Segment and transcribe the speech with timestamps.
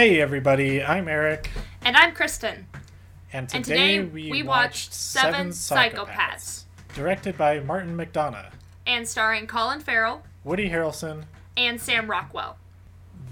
[0.00, 1.50] Hey everybody, I'm Erik.
[1.84, 2.66] And I'm Kristen.
[3.34, 6.62] And today, And today we, we, watched watched Seven Psychopaths, Psychopaths.
[6.94, 8.50] directed by Martin McDonagh,
[8.86, 11.24] And starring Colin Farrell Woody Harrelson.
[11.54, 12.56] and Sam Rockwell.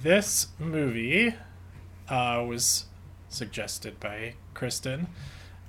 [0.03, 1.35] This movie
[2.07, 2.85] uh, was
[3.31, 5.07] suggested by Kristen.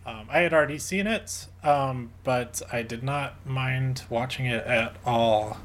[0.06, 4.98] Um, I had already seen it, um, but I did not mind watching it at
[5.06, 5.60] all.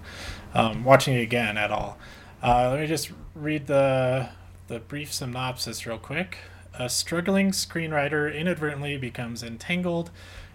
[0.54, 1.98] Um, watching it again at all.
[2.40, 4.28] Uh, let me just read the
[4.66, 6.38] the brief synopsis real quick.
[6.78, 10.10] A struggling screenwriter inadvertently becomes entangled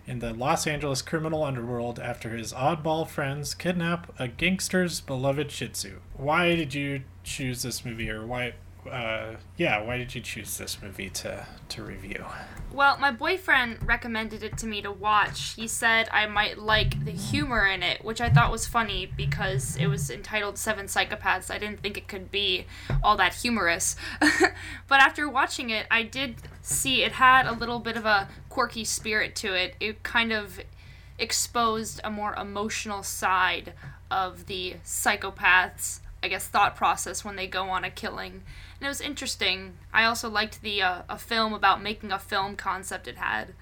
[0.05, 5.69] in the Los Angeles criminal underworld after his oddball friends kidnap a gangster's beloved Shih
[5.69, 5.99] Tzu.
[6.15, 8.53] Why did you choose this movie, or why?
[8.89, 12.25] Uh, yeah, why did you choose this movie to to review?
[12.71, 15.53] Well, my boyfriend recommended it to me to watch.
[15.55, 19.75] He said I might like the humor in it, which I thought was funny because
[19.75, 21.51] it was entitled Seven Psychopaths.
[21.51, 22.65] I didn't think it could be
[23.03, 23.95] all that humorous.
[24.19, 28.83] but after watching it, I did see it had a little bit of a quirky
[28.85, 29.75] spirit to it.
[29.79, 30.59] It kind of
[31.17, 33.73] exposed a more emotional side
[34.09, 38.31] of the psychopaths, I guess, thought process when they go on a killing.
[38.33, 39.77] And it was interesting.
[39.93, 43.53] I also liked the uh, a film about making a film concept it had.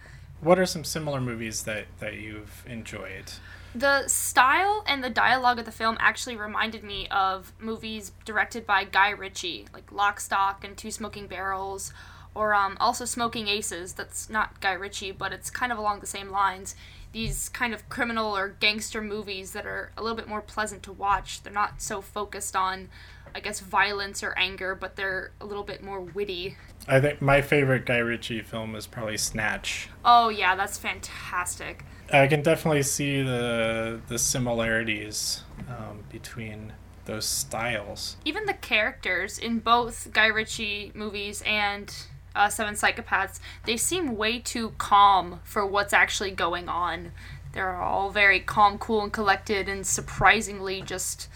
[0.41, 3.31] What are some similar movies that that you've enjoyed?
[3.75, 8.85] The style and the dialogue of the film actually reminded me of movies directed by
[8.85, 11.93] Guy Ritchie, like Lock, Stock, and Two Smoking Barrels,
[12.33, 13.93] or um, also Smoking Aces.
[13.93, 16.75] That's not Guy Ritchie, but it's kind of along the same lines.
[17.17, 20.91] These kind of criminal or gangster movies that are a little bit more pleasant to
[20.91, 21.41] watch.
[21.41, 22.89] They're not so focused on,
[23.33, 26.57] I guess, violence or anger, but they're a little bit more witty.
[26.87, 29.89] I think my favorite Guy Ritchie film is probably Snatch.
[30.05, 31.83] Oh, yeah, that's fantastic.
[32.13, 36.73] I can definitely see the the similarities um, between
[37.05, 38.17] those styles.
[38.25, 41.91] even the characters in both Guy Ritchie movies and
[42.37, 47.11] uh, Seven Psychopaths, they seem way too calm for what's actually going on.
[47.53, 51.27] They're all very calm, cool, and collected, and surprisingly just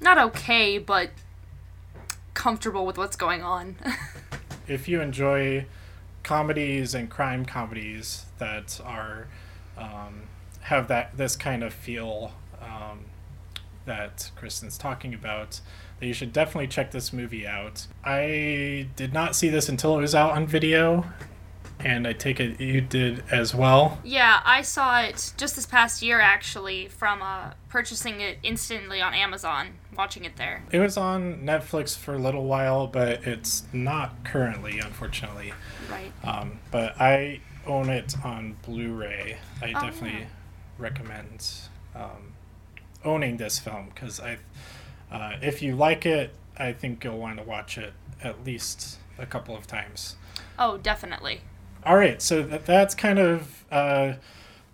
[0.00, 1.10] not okay, but
[2.34, 3.76] comfortable with what's going on.
[4.68, 5.66] If you enjoy
[6.22, 9.26] comedies and crime comedies that are
[9.76, 10.22] um,
[10.60, 12.32] have that this kind of feel
[12.62, 13.06] um,
[13.84, 15.60] that Kristen's talking about,
[16.00, 17.86] you should definitely check this movie out.
[18.04, 21.04] I did not see this until it was out on video,
[21.78, 23.98] and I take it you did as well.
[24.04, 29.14] yeah, I saw it just this past year actually from uh, purchasing it instantly on
[29.14, 30.62] Amazon, watching it there.
[30.72, 35.52] It was on Netflix for a little while, but it's not currently, unfortunately.
[35.90, 36.12] Right.
[36.22, 39.38] Um, but I own it on Blu-ray.
[39.62, 40.26] I Oh, definitely yeah.
[40.78, 41.46] recommend
[41.94, 42.34] um,
[43.04, 44.38] owning this film because I,
[45.10, 49.26] uh, if you like it, I think you'll want to watch it at least a
[49.26, 50.16] couple of times.
[50.58, 51.40] Oh, definitely.
[51.84, 54.16] All right, so that, that's kind of a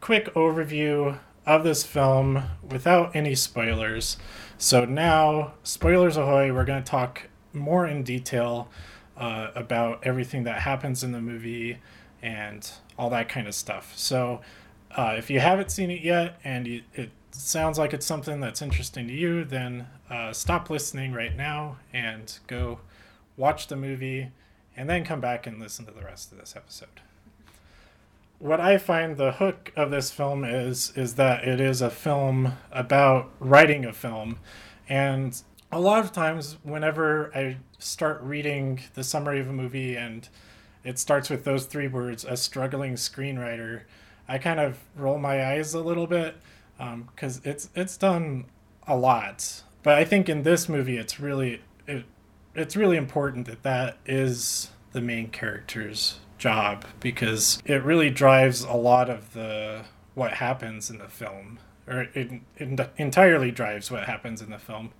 [0.01, 4.17] quick overview of this film without any spoilers.
[4.59, 6.53] So now, spoilers ahoy!
[6.53, 8.69] We're going to talk more in detail
[9.17, 11.79] uh, about everything that happens in the movie
[12.23, 13.93] and all that kind of stuff.
[13.97, 14.41] So
[14.91, 18.63] uh, if you haven't seen it yet and you, it sounds like it's something that's
[18.63, 22.81] interesting to you, then uh, stop listening right now and go
[23.37, 24.31] watch the movie
[24.77, 27.01] and then come back and listen to the rest of this episode.
[28.39, 32.53] What I find the hook of this film is is that it is a film
[32.71, 34.39] about writing a film
[34.89, 35.43] and
[35.73, 40.29] a lot of times whenever I start reading the summary of a movie and
[40.85, 43.83] it starts with those three words a struggling screenwriter
[44.29, 46.37] I kind of roll my eyes a little bit
[46.79, 48.47] because it's it's done
[48.87, 49.63] a lot.
[49.83, 52.05] But I think in this movie it's really it,
[52.55, 58.75] it's really important that that is the main character's job because it really drives a
[58.75, 64.43] lot of the what happens in the film or it, it entirely drives what happens
[64.43, 64.91] in the film.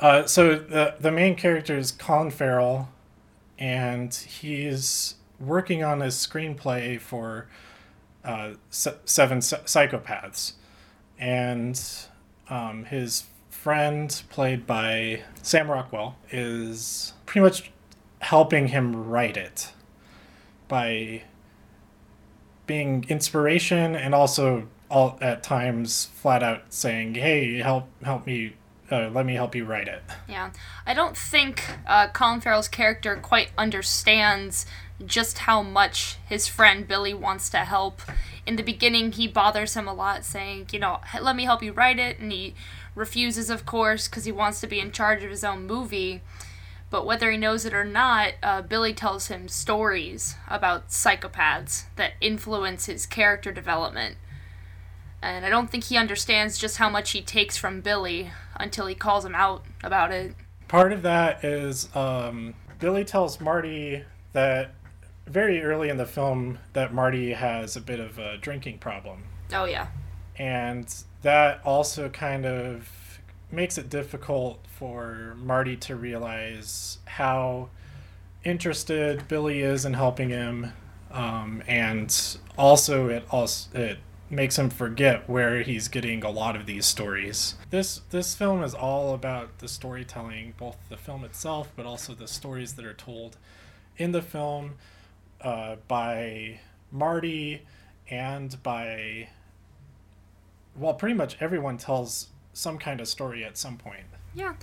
[0.00, 2.88] Uh, so the the main character is Colin Farrell
[3.58, 7.48] and he's working on a screenplay for
[8.24, 10.52] uh, Se- Seven Psy- Psychopaths
[11.22, 11.80] and
[12.50, 17.70] um, his friend played by Sam Rockwell is pretty much
[18.18, 19.72] helping him write it
[20.66, 21.22] by
[22.66, 28.54] being inspiration and also all at times flat out saying hey help help me
[28.90, 30.02] uh, let me help you write it.
[30.28, 30.50] Yeah,
[30.84, 34.66] I don't think uh, Colin Farrell's character quite understands
[35.06, 38.00] just how much his friend Billy wants to help.
[38.46, 41.72] In the beginning, he bothers him a lot, saying, you know, let me help you
[41.72, 42.54] write it, and he
[42.94, 46.20] refuses, of course, because he wants to be in charge of his own movie.
[46.90, 52.12] But whether he knows it or not, uh, Billy tells him stories about psychopaths that
[52.20, 54.16] influence his character development.
[55.22, 58.94] And I don't think he understands just how much he takes from Billy until he
[58.94, 60.34] calls him out about it.
[60.68, 64.74] Part of that is um, Billy tells Marty that
[65.26, 69.24] very early in the film that Marty has a bit of a drinking problem.
[69.52, 69.88] Oh, yeah.
[70.36, 70.92] And
[71.22, 72.88] that also kind of
[73.50, 77.68] makes it difficult for Marty to realize how
[78.44, 80.72] interested Billy is in helping him.
[81.10, 83.98] Um, and also it also it
[84.30, 87.54] makes him forget where he's getting a lot of these stories.
[87.68, 92.26] This this film is all about the storytelling, both the film itself, but also the
[92.26, 93.36] stories that are told
[93.98, 94.74] in the film
[95.42, 96.60] uh, by
[96.90, 97.62] Marty
[98.10, 99.28] and by
[100.76, 104.04] well, pretty much everyone tells some kind of story at some point.
[104.34, 104.54] Yeah.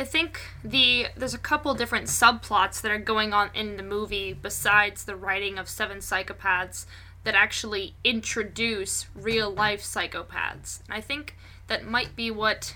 [0.00, 4.32] I think the there's a couple different subplots that are going on in the movie
[4.32, 6.86] besides the writing of seven psychopaths
[7.24, 10.80] that actually introduce real life psychopaths.
[10.86, 11.36] And I think
[11.68, 12.74] that might be what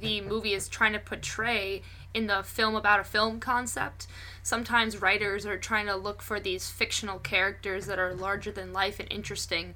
[0.00, 1.82] the movie is trying to portray
[2.14, 4.06] in the film about a film concept.
[4.42, 9.00] Sometimes writers are trying to look for these fictional characters that are larger than life
[9.00, 9.74] and interesting,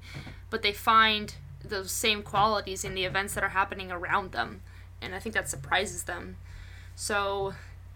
[0.49, 4.61] but they find those same qualities in the events that are happening around them.
[5.01, 6.37] And I think that surprises them.
[6.95, 7.53] So,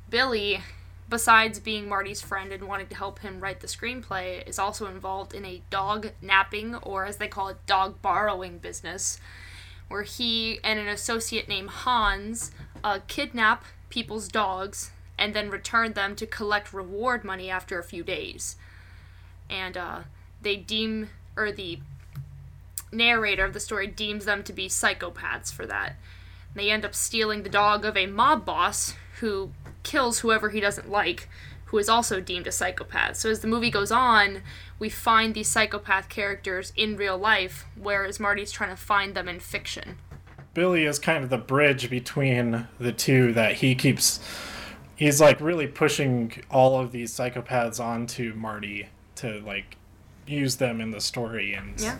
[0.09, 0.61] Billy,
[1.09, 5.33] besides being Marty's friend and wanting to help him write the screenplay, is also involved
[5.33, 9.19] in a dog napping, or as they call it, dog borrowing business,
[9.87, 12.51] where he and an associate named Hans
[12.83, 18.03] uh, kidnap people's dogs and then return them to collect reward money after a few
[18.03, 18.55] days.
[19.51, 19.99] And uh,
[20.41, 21.77] they deem, or the
[22.91, 25.89] narrator of the story deems them to be psychopaths for that.
[25.89, 29.51] And They end up stealing the dog of a mob boss who
[29.83, 31.29] kills whoever he doesn't like,
[31.65, 33.17] who is also deemed a psychopath.
[33.17, 34.41] So as the movie goes on,
[34.79, 39.39] we find these psychopath characters in real life, whereas Marty's trying to find them in
[39.39, 39.97] fiction.
[40.53, 44.19] Billy is kind of the bridge between the two that he keeps
[44.95, 49.77] he's like really pushing all of these psychopaths onto Marty to like
[50.27, 51.53] use them in the story.
[51.53, 51.97] And Yeah.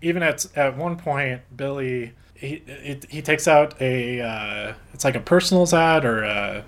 [0.00, 5.16] even at at one point Billy he it, he takes out a uh, it's like
[5.16, 6.64] a personals ad or a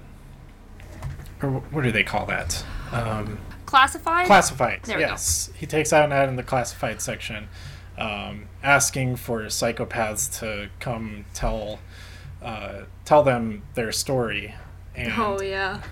[1.42, 2.64] or what do they call that?
[2.92, 4.26] Um, Classified?
[4.26, 5.50] classified There yes.
[5.56, 7.48] He takes out an ad in the classified section
[7.98, 11.78] um, asking for psychopaths to come tell
[12.42, 14.54] uh, tell them their story
[14.94, 15.82] and oh, yeah.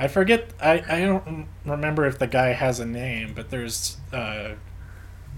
[0.00, 0.50] I forget.
[0.60, 4.50] I, I don't remember if the guy has a name, but there's uh,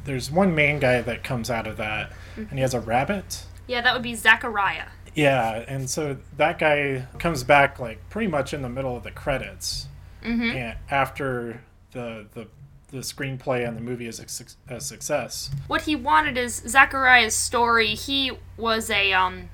[0.05, 3.45] there's one main guy that comes out of that, and he has a rabbit.
[3.67, 4.87] Yeah, that would be Zachariah.
[5.15, 9.11] Yeah, and so that guy comes back like pretty much in the middle of the
[9.11, 9.87] credits,
[10.25, 10.51] Mm-hmm.
[10.57, 11.63] and after
[11.93, 12.47] the the
[12.91, 15.51] the screenplay and the movie is a, a success.
[15.67, 17.89] what he wanted is Zachariah's story.
[17.95, 19.49] He was a um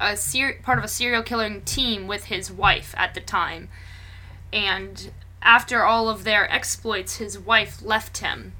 [0.00, 3.68] a ser- part of a serial killing team with his wife at the time,
[4.52, 5.10] and
[5.42, 8.54] after all of their exploits, his wife left him.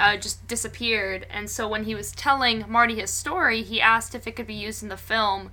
[0.00, 4.28] Uh, just disappeared, and so when he was telling Marty his story, he asked if
[4.28, 5.50] it could be used in the film,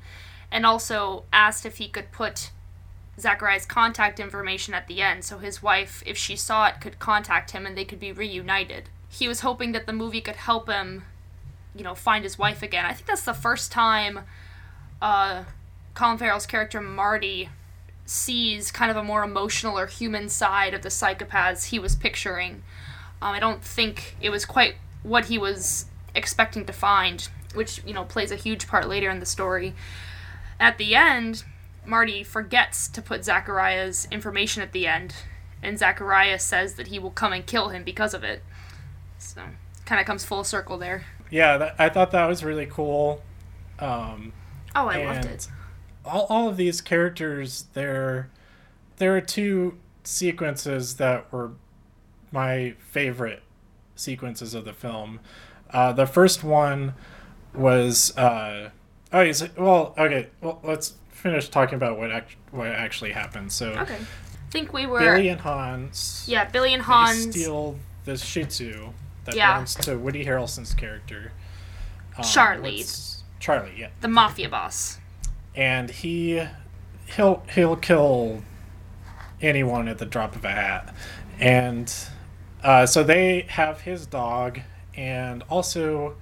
[0.52, 2.52] and also asked if he could put
[3.19, 7.52] Zachariah's contact information at the end, so his wife, if she saw it, could contact
[7.52, 8.90] him and they could be reunited.
[9.10, 11.04] He was hoping that the movie could help him,
[11.74, 12.86] you know, find his wife again.
[12.86, 14.22] I think that's the first time
[15.02, 15.44] uh,
[15.94, 17.50] Colin Farrell's character Marty
[18.06, 22.64] sees kind of a more emotional or human side of the psychopaths he was picturing.
[23.22, 27.94] Um, I don't think it was quite what he was expecting to find, which, you
[27.94, 29.74] know, plays a huge part later in the story.
[30.60, 31.44] At the end,
[31.87, 35.13] Marty forgets to put Zachariah's information at the end,
[35.63, 38.44] and Zachariah says that he will come and kill him because of it.
[39.18, 39.42] So,
[39.85, 41.06] kind of comes full circle there.
[41.31, 43.21] Yeah, that, I thought that was really cool.
[43.80, 44.33] Um,
[44.75, 45.47] Oh, I loved it.
[46.04, 48.30] all, all of these characters there
[48.97, 51.51] there are two sequences that were
[52.31, 53.42] my favorite
[53.95, 55.19] sequences of the film
[55.71, 56.94] uh, the first one
[57.54, 58.69] was uh,
[59.13, 60.95] oh well okay well let's
[61.26, 63.96] finish talking about what act- what actually happened so Okay.
[63.96, 65.00] I think we were.
[65.00, 67.32] billy and hans yeah, Billy and Hans.
[67.32, 68.90] steal this shih tzu
[69.24, 69.54] that Yeah.
[69.54, 71.32] belongs to woody harrelson's character
[72.16, 72.86] um, Charlie.
[73.40, 75.00] charlie yeah the mafia boss.
[75.56, 76.46] and he
[77.16, 78.44] he'll he'll kill
[79.42, 80.94] anyone at the drop of a hat
[81.40, 81.92] and
[82.64, 84.60] uh, so they have his dog
[84.96, 86.16] and also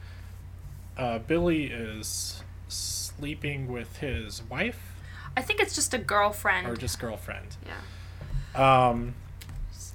[0.98, 4.93] uh, billy is sleeping with his wife
[5.36, 6.68] I think it's just a girlfriend.
[6.68, 7.58] or just girlfriend.
[7.66, 8.90] yeah.
[8.90, 9.16] Um,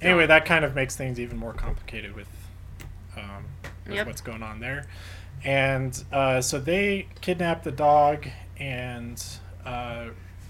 [0.01, 2.27] anyway, that kind of makes things even more complicated with,
[3.15, 3.45] um,
[3.85, 4.07] with Yep.
[4.07, 4.85] what's going on there.
[5.45, 8.27] And uh, so they kidnap the dog,
[8.59, 9.23] and
[9.65, 10.07] uh,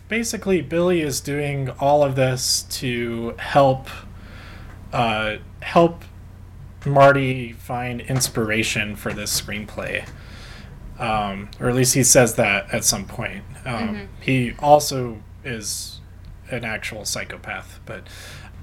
[0.08, 3.88] basically Billy is doing all of this to help
[4.91, 6.03] uh, help
[6.84, 10.08] Marty find inspiration for this screenplay.
[11.00, 13.44] Um, or at least he says that at some point.
[13.65, 16.01] Um, He also is
[16.51, 18.03] an actual psychopath, but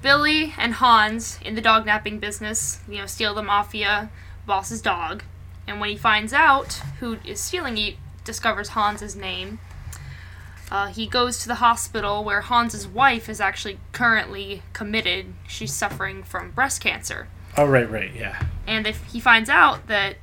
[0.01, 4.09] Billy and Hans in the dog napping business, you know, steal the mafia
[4.45, 5.23] boss's dog.
[5.67, 9.59] And when he finds out who is stealing it, discovers Hans's name.
[10.69, 15.33] Uh, he goes to the hospital where Hans's wife is actually currently committed.
[15.47, 17.27] She's suffering from breast cancer.
[17.57, 18.45] oh right, right, yeah.
[18.67, 20.17] And if he finds out that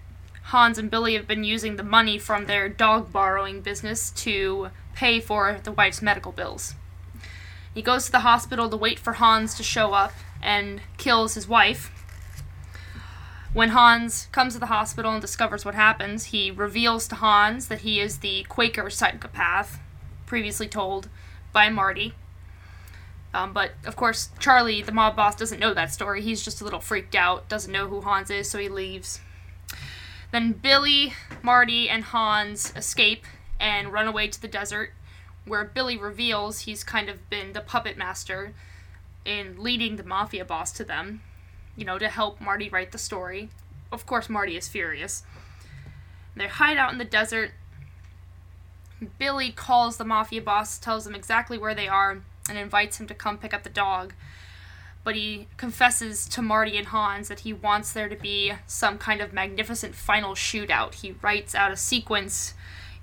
[0.49, 5.19] Hans and Billy have been using the money from their dog borrowing business to pay
[5.19, 6.75] for the wife's medical bills.
[7.75, 11.49] He goes to the hospital to wait for Hans to show up and kills his
[11.49, 11.91] wife.
[13.55, 17.81] When Hans comes to the hospital and discovers what happens, he reveals to Hans that
[17.81, 19.79] he is the Quaker psychopath
[20.27, 21.09] previously told
[21.53, 22.15] by Marty.
[23.33, 26.21] Um, but of course, Charlie, the mob boss, doesn't know that story.
[26.21, 29.21] He's just a little freaked out, doesn't know who Hans is, so he leaves.
[30.35, 31.15] Then Billy,
[31.45, 33.25] Marty, and Hans escape
[33.61, 34.93] and run away to the desert,
[35.45, 38.53] where Billy reveals he's kind of been the puppet master
[39.25, 41.23] in leading the mafia boss to them,
[41.77, 43.49] you know, to help Marty write the story.
[43.93, 45.23] Of course, Marty is furious.
[46.35, 47.53] They hide out in the desert.
[49.21, 53.15] Billy calls the mafia boss, tells him exactly where they are, and invites him to
[53.15, 54.15] come pick up the dog.
[55.05, 59.21] But he confesses to Marty and Hans that he wants there to be some kind
[59.21, 60.95] of magnificent final shootout.
[60.95, 62.55] He writes out a sequence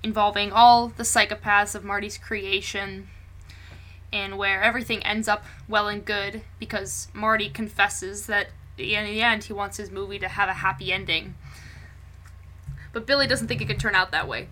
[0.02, 3.08] involving all the psychopaths of Marty's creation,
[4.12, 9.44] and where everything ends up well and good because Marty confesses that in the end
[9.44, 11.34] he wants his movie to have a happy ending.
[12.92, 14.48] But Billy doesn't think it could turn out that way.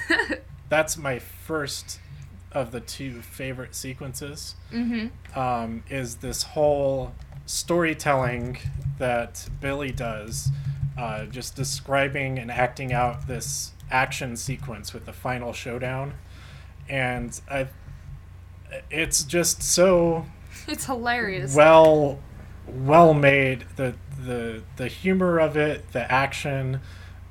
[0.68, 2.00] That's my first
[2.56, 4.56] of the two favorite sequences.
[4.72, 5.38] mm-hmm.
[5.38, 7.12] Um, is this whole
[7.44, 8.56] storytelling
[8.98, 10.48] that Billy does,
[10.96, 16.14] uh, just describing and acting out this action sequence with the final showdown,
[16.88, 17.68] and I,
[18.90, 20.24] it's just so
[20.66, 21.54] It's hilarious.
[21.54, 22.18] well
[22.66, 26.80] well made the the the humor of it the action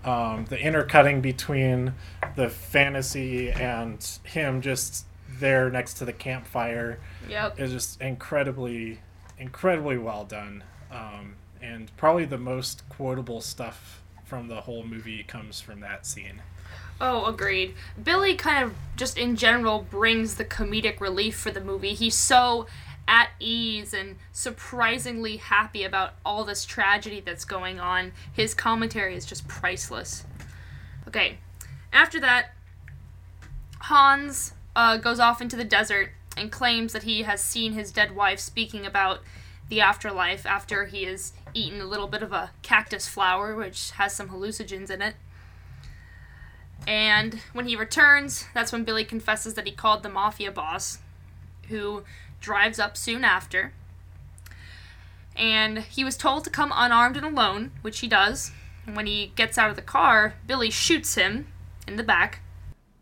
[0.05, 1.93] um, the intercutting between
[2.35, 5.05] the fantasy and him just
[5.39, 6.99] there next to the campfire
[7.29, 7.59] yep.
[7.59, 8.99] is just incredibly
[9.37, 15.59] incredibly well done um, and probably the most quotable stuff from the whole movie comes
[15.59, 16.41] from that scene
[16.99, 17.75] Oh, agreed.
[18.01, 21.93] Billy kind of just in general brings the comedic relief for the movie.
[21.93, 22.67] He's so
[23.07, 28.13] at ease and surprisingly happy about all this tragedy that's going on.
[28.31, 30.25] His commentary is just priceless.
[31.07, 31.37] Okay,
[31.91, 32.53] after that,
[33.81, 38.15] Hans uh, goes off into the desert and claims that he has seen his dead
[38.15, 39.21] wife speaking about
[39.69, 44.13] the afterlife after he has eaten a little bit of a cactus flower, which has
[44.13, 45.15] some hallucinogens in it.
[46.87, 50.99] And when he returns, that's when Billy confesses that he called the mafia boss,
[51.69, 52.03] who
[52.39, 53.73] drives up soon after.
[55.35, 58.51] And he was told to come unarmed and alone, which he does.
[58.85, 61.47] And when he gets out of the car, Billy shoots him
[61.87, 62.41] in the back.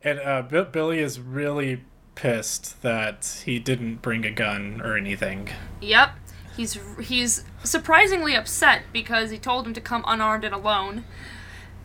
[0.04, 1.84] And uh, Bi- billy is really
[2.16, 5.50] pissed that he didn't bring a gun or anything
[5.82, 6.12] Yep.
[6.56, 11.04] He's he's surprisingly upset because he told him to come unarmed and alone.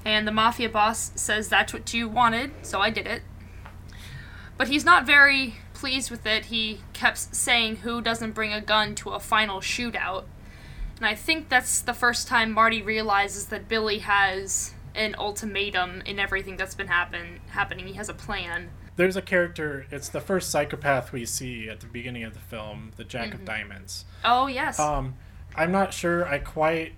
[0.04, 3.22] And the mafia boss says that's what you wanted, so I did it.
[4.56, 6.46] But he's not very pleased with it.
[6.46, 10.24] He kept saying who doesn't bring a gun to a final shootout.
[10.96, 16.18] And I think that's the first time Marty realizes that Billy has an ultimatum in
[16.18, 17.86] everything that's been happen happening.
[17.86, 18.68] He has a plan.
[18.96, 22.90] there's a character it's the first psychopath we see at the beginning of the film
[22.96, 24.78] the jack of diamonds Oh yes.
[24.80, 25.14] um
[25.54, 26.94] i'm not sure i quite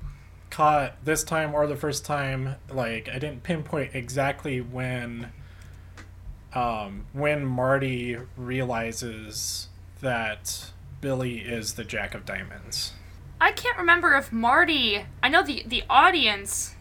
[0.49, 5.30] caught this time or the first time like i didn't pinpoint exactly when
[6.54, 9.69] um when marty realizes
[10.00, 12.92] that billy is the jack of diamonds
[13.42, 15.07] I can't remember if Marty.
[15.23, 16.75] I know the the audience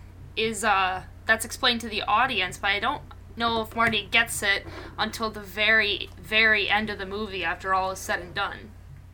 [0.44, 3.02] is uh that's explained to the audience, but I don't
[3.36, 4.66] know if Marty gets it
[4.98, 8.72] until the very very end of the movie after all is said and done.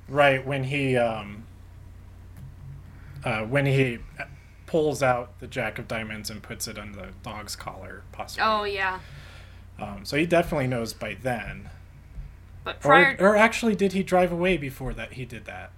[0.08, 1.44] right when he um
[3.24, 4.00] uh when he
[4.66, 8.64] pulls out the jack of diamonds and puts it on the dog's collar possibly Oh
[8.64, 9.00] yeah.
[9.80, 11.70] Um, so he definitely knows by then.
[12.64, 15.14] But prior, or, or actually, did he drive away before that?
[15.14, 15.72] He did that.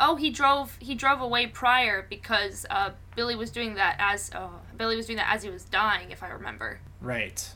[0.00, 4.48] Oh, he drove he drove away prior because uh, Billy was doing that as uh,
[4.76, 6.80] Billy was doing that as he was dying, if I remember.
[7.00, 7.48] Right.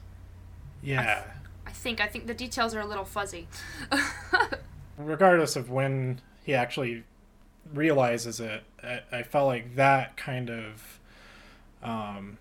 [0.83, 1.25] Yeah.
[1.67, 3.49] I think I think the details are a little fuzzy.
[4.99, 7.05] Regardless of when he actually
[7.73, 11.01] realizes it, I, I felt like that kind of,
[11.83, 12.39] um,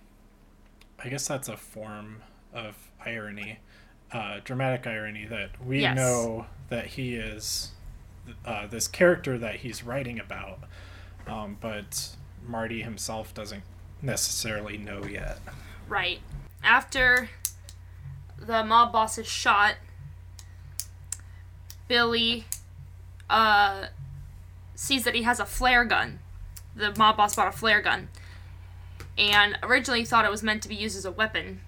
[1.03, 3.60] I guess that's a form of irony,
[4.12, 5.96] uh, dramatic irony that we Yes.
[5.96, 7.72] know that he is
[8.46, 10.60] uh, this character that he's writing about,
[11.28, 13.63] um, but Marty himself doesn't
[14.01, 15.40] necessarily know yet.
[15.88, 16.20] Right.
[16.63, 17.30] After
[18.38, 19.75] the mob boss is shot,
[21.88, 22.46] Billy
[23.30, 23.88] uh,
[24.75, 26.20] sees that he has a flare gun.
[26.75, 28.10] The mob boss bought a flare gun.
[29.18, 31.62] And originally thought it was meant to be used as a weapon.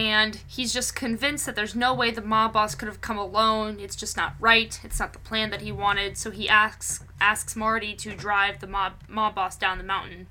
[0.00, 3.78] And he's just convinced that there's no way the mob boss could have come alone.
[3.78, 4.80] It's just not right.
[4.82, 6.16] It's not the plan that he wanted.
[6.16, 10.26] So he asks asks Marty to drive the mob mob boss down the mountain.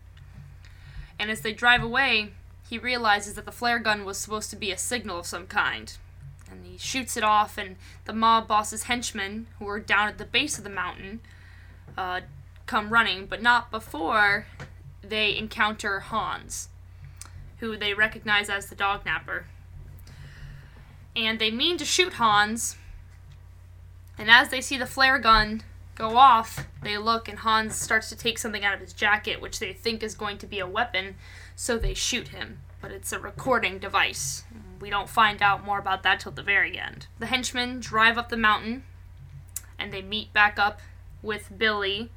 [1.20, 2.32] And as they drive away,
[2.68, 5.96] he realizes that the flare gun was supposed to be a signal of some kind.
[6.50, 10.26] And he shoots it off, and the mob boss's henchmen, who are down at the
[10.26, 11.20] base of the mountain,
[11.96, 12.22] uh,
[12.66, 14.48] come running, but not before
[15.04, 16.70] they encounter Hans,
[17.60, 19.46] who they recognize as the dog napper.
[21.20, 22.78] And they mean to shoot Hans,
[24.18, 28.16] and as they see the flare gun go off, they look, and Hans starts to
[28.16, 31.16] take something out of his jacket, which they think is going to be a weapon,
[31.58, 32.60] so they shoot him.
[32.82, 34.46] But it's a recording device.
[34.80, 37.08] We don't find out more about that till the very end.
[37.20, 38.84] The henchmen drive up the mountain,
[39.78, 40.80] and they meet back up
[41.22, 42.12] with Billy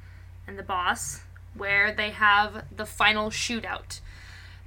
[0.47, 3.99] and the boss, where they have the final shootout.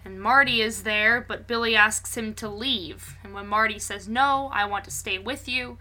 [0.07, 3.17] And Marty is there, but Billy asks him to leave.
[3.25, 5.79] And when Marty says, No, I want to stay with you,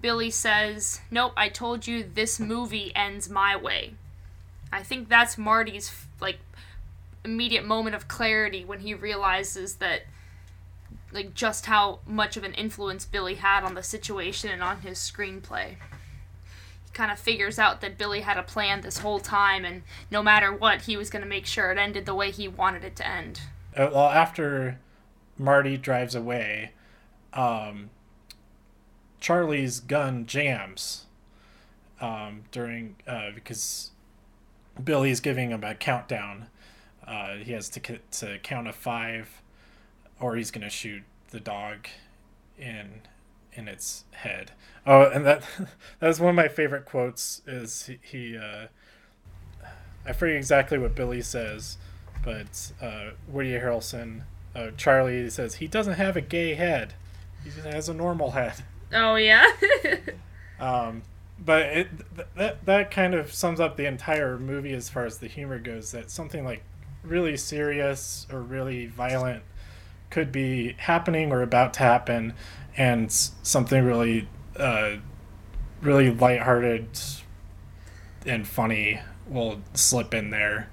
[0.00, 3.94] Billy says, Nope, I told you this movie ends my way.
[4.72, 6.38] I think that's Marty's, like,
[7.24, 10.02] immediate moment of clarity when he realizes that,
[11.10, 14.98] like, just how much of an influence Billy had on the situation and on his
[14.98, 15.70] screenplay.
[16.84, 19.82] He kind of figures out that Billy had a plan this whole time, and
[20.12, 22.84] no matter what, he was going to make sure it ended the way he wanted
[22.84, 23.40] it to end.
[23.76, 24.78] Uh, well, after
[25.36, 26.72] Marty drives away,
[27.32, 27.90] um,
[29.20, 31.06] Charlie's gun jams
[32.00, 33.90] um, during uh, because
[34.82, 36.46] Billy's giving him a countdown.
[37.06, 39.42] Uh, he has to to count a five,
[40.20, 41.88] or he's gonna shoot the dog
[42.58, 43.02] in
[43.52, 44.52] in its head.
[44.86, 45.42] Oh, and that
[46.00, 47.42] that was one of my favorite quotes.
[47.46, 47.98] Is he?
[48.02, 48.66] he uh,
[50.06, 51.78] I forget exactly what Billy says,
[52.24, 54.22] but uh, Woody Harrelson,
[54.54, 56.94] uh, Charlie says he doesn't have a gay head.
[57.42, 58.64] He just has a normal head.
[58.92, 59.46] Oh, yeah?
[60.60, 61.02] Um,
[61.38, 65.18] but it th- that that kind of sums up the entire movie as far as
[65.18, 65.90] the humor goes.
[65.90, 66.62] That something like
[67.02, 69.42] really serious or really violent
[70.10, 72.34] could be happening or about to happen,
[72.76, 74.96] and something really, uh,
[75.82, 76.86] really lighthearted
[78.24, 80.70] and funny will slip in there.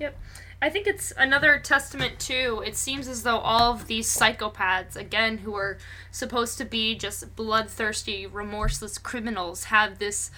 [0.00, 0.16] Yep.
[0.60, 2.62] I think it's another testament too.
[2.66, 5.78] It seems as though all of these psychopaths, again, who are
[6.10, 10.32] supposed to be just bloodthirsty, remorseless criminals, have this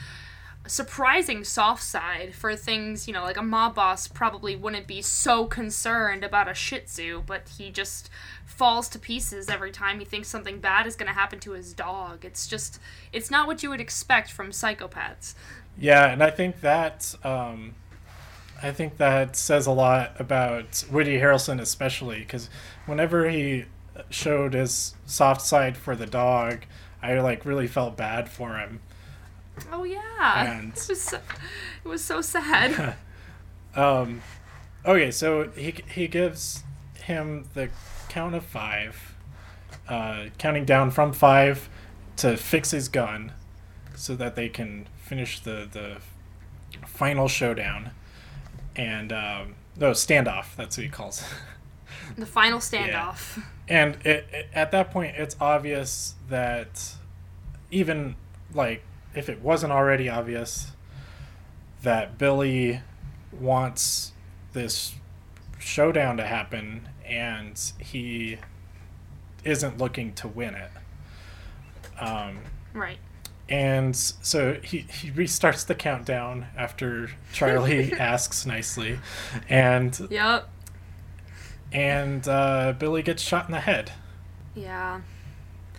[0.66, 5.46] surprising soft side for things, you know, like a mob boss probably wouldn't be so
[5.46, 8.10] concerned about a shih tzu, but he just
[8.44, 11.72] falls to pieces every time he thinks something bad is going to happen to his
[11.72, 12.26] dog.
[12.26, 12.78] It's just,
[13.10, 15.34] it's not what you would expect from psychopaths.
[15.78, 17.74] Yeah, and I think that um,
[18.62, 22.50] I think that says a lot about Woody Harrelson, especially because
[22.86, 23.64] whenever he
[24.10, 26.64] showed his soft side for the dog,
[27.02, 28.80] I like really felt bad for him.
[29.72, 31.16] Oh yeah, And- it was so,
[31.84, 32.96] it was so sad.
[33.72, 34.22] Um,
[34.84, 36.64] okay, so he he gives
[37.04, 37.68] him the
[38.08, 39.14] count of five,
[39.88, 41.68] uh, counting down from five
[42.16, 43.30] to fix his gun,
[43.94, 45.98] so that they can finish the the
[46.84, 47.92] final showdown,
[48.76, 50.56] and um, no standoff.
[50.56, 51.22] That's what he calls.
[51.22, 51.28] it.
[52.16, 53.42] the final standoff.
[53.68, 56.94] And it, it, at that point, it's obvious that
[57.70, 58.16] even
[58.52, 58.82] like
[59.14, 60.72] if it wasn't already obvious
[61.82, 62.80] that Billy
[63.32, 64.12] wants
[64.52, 64.94] this
[65.58, 68.38] showdown to happen and he
[69.44, 70.70] isn't looking to win it.
[71.98, 72.38] Um,
[72.72, 72.98] Right.
[73.50, 78.98] And so he, he restarts the countdown after Charlie asks nicely,
[79.48, 80.48] and Yep.
[81.72, 83.92] and uh, Billy gets shot in the head.
[84.54, 85.00] Yeah.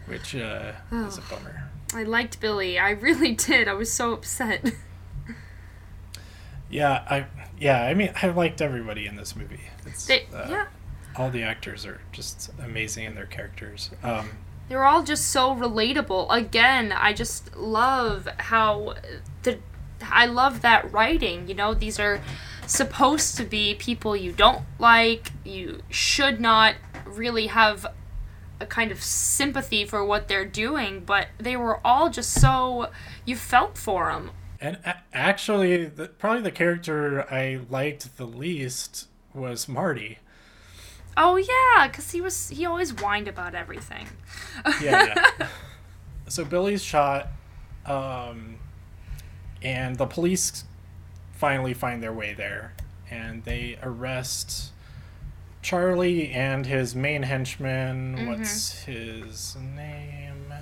[0.06, 1.70] which uh, is a bummer.
[1.94, 2.78] I liked Billy.
[2.80, 3.68] I really did.
[3.68, 4.74] I was so upset.
[6.70, 7.26] Yeah, I
[7.60, 9.60] yeah, I mean, I liked everybody in this movie.
[9.86, 10.66] It's, They, uh, yeah.
[11.18, 13.92] all the actors are just amazing in their characters.
[14.04, 14.30] Um,
[14.70, 16.28] They're all just so relatable.
[16.30, 18.96] Again, I just love how
[19.44, 19.60] the
[20.02, 21.48] I love that writing.
[21.48, 22.22] You know, these are
[22.68, 25.32] supposed to be people you don't like.
[25.44, 27.86] You should not really have
[28.62, 32.90] a kind of sympathy for what they're doing, but they were all just so
[33.26, 34.32] you felt for them.
[34.62, 34.78] and
[35.14, 40.20] actually, the, probably the character I liked the least was Marty.
[41.18, 44.08] Oh yeah, cuz he was he always whined about everything.
[44.82, 45.48] Yeah, yeah.
[46.28, 47.28] so Billy's shot,
[47.86, 48.56] um,
[49.62, 50.64] and the police
[51.34, 52.74] finally find their way there,
[53.10, 54.72] and they arrest
[55.62, 58.16] Charlie and his main henchman.
[58.16, 58.28] Mm-hmm.
[58.30, 60.54] What's his name?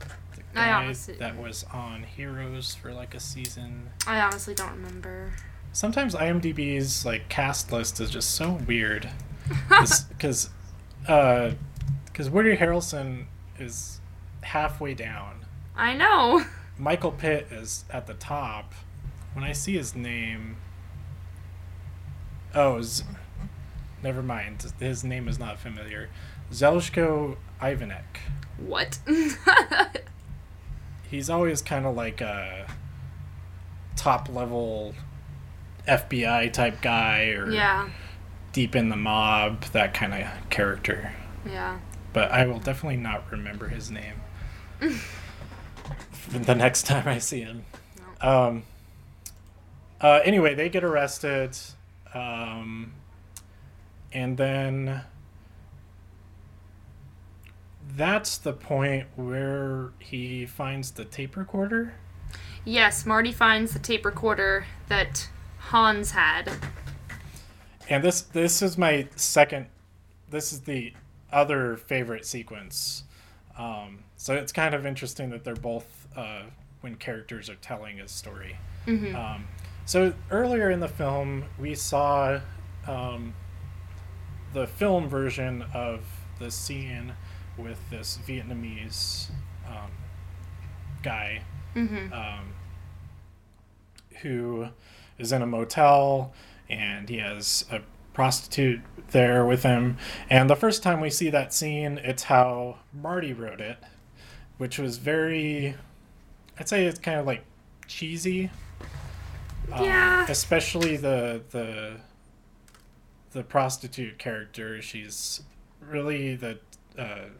[0.00, 3.90] The I guy honestly- that was on Heroes for like a season.
[4.06, 5.32] I honestly don't remember.
[5.72, 9.08] Sometimes IMDb's like cast list is just so weird,
[9.48, 10.50] because because
[11.08, 11.52] uh,
[12.18, 13.26] Woody Harrelson
[13.58, 14.00] is
[14.42, 15.46] halfway down.
[15.76, 16.44] I know.
[16.78, 18.74] Michael Pitt is at the top.
[19.32, 20.56] When I see his name,
[22.54, 23.04] oh, Z-
[24.02, 24.64] never mind.
[24.78, 26.08] His name is not familiar.
[26.52, 28.20] Zeljko Ivanek.
[28.58, 28.98] What?
[31.10, 32.66] He's always kind of like a
[33.96, 34.94] top level
[35.86, 37.88] FBI type guy or yeah.
[38.54, 41.12] Deep in the mob, that kind of character.
[41.44, 41.80] Yeah.
[42.14, 44.14] But I will definitely not remember his name
[46.30, 47.64] the next time I see him.
[48.20, 48.62] Um,
[50.00, 51.58] uh, anyway, they get arrested.
[52.14, 52.92] Um,
[54.12, 55.02] and then
[57.96, 61.94] that's the point where he finds the tape recorder.
[62.64, 66.52] Yes, Marty finds the tape recorder that Hans had.
[67.88, 69.66] And this this is my second.
[70.30, 70.92] This is the
[71.32, 73.04] other favorite sequence.
[73.58, 76.42] Um, so it's kind of interesting that they're both uh,
[76.80, 78.56] when characters are telling a story.
[79.14, 79.44] Um,
[79.86, 82.40] so earlier in the film, we saw
[82.86, 83.34] um,
[84.52, 86.04] the film version of
[86.38, 87.12] the scene
[87.58, 89.28] with this Vietnamese
[89.68, 89.90] um,
[91.02, 91.42] guy
[92.12, 92.52] um,
[94.22, 94.68] who
[95.18, 96.32] is in a motel
[96.68, 97.80] and he has a
[98.12, 99.96] prostitute there with him.
[100.30, 103.78] And the first time we see that scene, it's how Marty wrote it,
[104.58, 105.74] which was very,
[106.58, 107.44] I'd say it's kind of like
[107.86, 108.50] cheesy.
[109.72, 110.26] Um, Yeah.
[110.28, 111.96] especially the the
[113.32, 114.80] the prostitute character.
[114.82, 115.42] She's
[115.80, 116.58] really the
[116.98, 117.30] uh,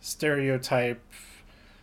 [0.00, 1.02] stereotype,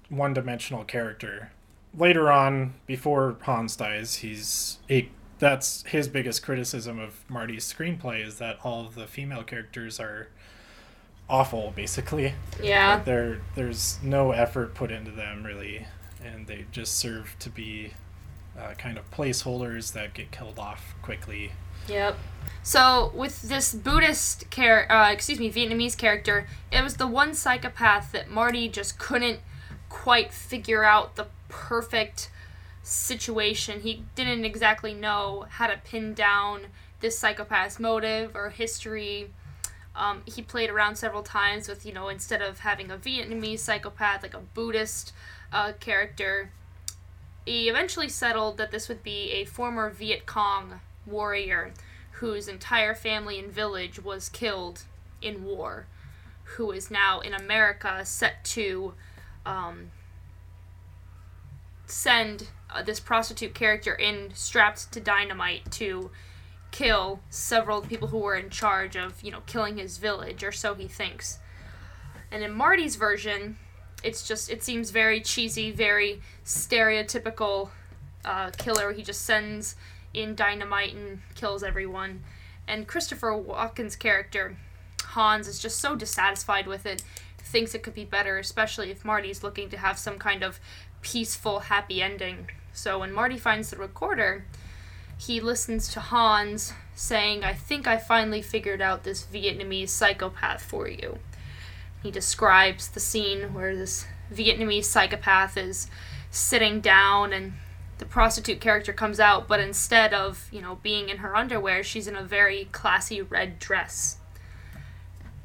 [0.09, 1.51] one-dimensional character.
[1.95, 8.37] Later on, before Hans dies, he's he, that's his biggest criticism of Marty's screenplay is
[8.37, 10.27] that all of the female characters are
[11.27, 12.35] awful, basically.
[12.61, 13.01] Yeah.
[13.03, 15.87] There, there's no effort put into them really,
[16.23, 17.93] and they just serve to be
[18.57, 21.53] uh, kind of placeholders that get killed off quickly.
[21.87, 22.17] Yep.
[22.61, 28.11] So with this Buddhist character, uh, excuse me, Vietnamese character, it was the one psychopath
[28.11, 29.39] that Marty just couldn't
[29.89, 32.29] quite figure out the perfect
[32.91, 33.81] situation.
[33.81, 36.67] He didn't exactly know how to pin down
[36.99, 39.31] this psychopath's motive or history.
[39.95, 44.23] Um, he played around several times with, you know, instead of having a Vietnamese psychopath,
[44.23, 45.13] like a Buddhist
[45.51, 46.51] uh, character,
[47.45, 51.73] he eventually settled that this would be a former Viet Cong warrior
[52.13, 54.83] whose entire family and village was killed
[55.21, 55.87] in war,
[56.43, 58.93] who is now in America set to
[59.45, 59.91] um,
[61.91, 66.09] send uh, this prostitute character in strapped to dynamite to
[66.71, 70.73] kill several people who were in charge of, you know, killing his village, or so
[70.73, 71.39] he thinks.
[72.31, 73.57] And in Marty's version,
[74.03, 77.69] it's just it seems very cheesy, very stereotypical
[78.23, 78.93] uh, killer.
[78.93, 79.75] He just sends
[80.13, 82.23] in dynamite and kills everyone.
[82.67, 84.55] And Christopher Walken's character,
[85.03, 87.03] Hans, is just so dissatisfied with it,
[87.37, 90.59] thinks it could be better, especially if Marty's looking to have some kind of
[91.01, 92.49] peaceful, happy ending.
[92.73, 94.45] So when Marty finds the recorder,
[95.17, 100.87] he listens to Hans saying, I think I finally figured out this Vietnamese psychopath for
[100.87, 101.19] you.
[102.01, 105.87] He describes the scene where this Vietnamese psychopath is
[106.31, 107.53] sitting down and
[107.99, 112.07] the prostitute character comes out, but instead of, you know, being in her underwear, she's
[112.07, 114.17] in a very classy red dress.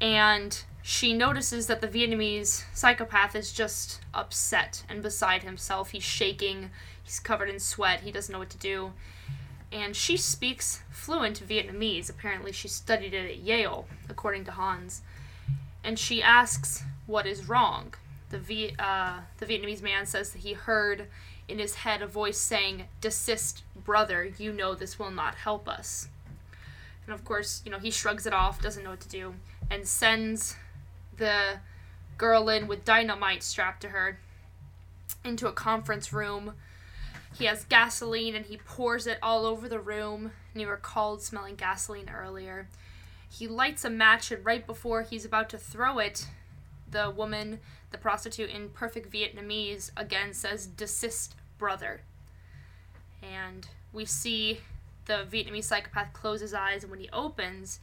[0.01, 5.89] And she notices that the Vietnamese psychopath is just upset and beside himself.
[5.89, 6.69] He's shaking,
[7.03, 8.93] he's covered in sweat, he doesn't know what to do.
[9.69, 12.09] And she speaks fluent Vietnamese.
[12.09, 15.01] Apparently, she studied it at Yale, according to Hans.
[15.83, 17.93] And she asks what is wrong.
[18.29, 21.07] The, v- uh, the Vietnamese man says that he heard
[21.49, 26.07] in his head a voice saying, Desist, brother, you know this will not help us.
[27.05, 29.33] And of course, you know, he shrugs it off, doesn't know what to do,
[29.69, 30.55] and sends
[31.17, 31.59] the
[32.17, 34.19] girl in with dynamite strapped to her
[35.23, 36.53] into a conference room.
[37.37, 40.31] He has gasoline and he pours it all over the room.
[40.53, 42.67] And you recalled smelling gasoline earlier.
[43.29, 46.27] He lights a match, and right before he's about to throw it,
[46.89, 47.59] the woman,
[47.91, 52.01] the prostitute in perfect Vietnamese, again says, Desist, brother.
[53.21, 54.59] And we see
[55.05, 57.79] the Vietnamese psychopath close his eyes, and when he opens,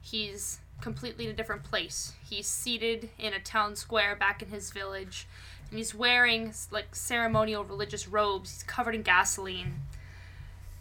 [0.00, 2.12] he's completely in a different place.
[2.28, 5.26] He's seated in a town square back in his village,
[5.70, 8.52] and he's wearing like ceremonial religious robes.
[8.52, 9.80] He's covered in gasoline.